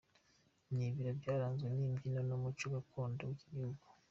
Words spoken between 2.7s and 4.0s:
gakondo w’iki gihugu.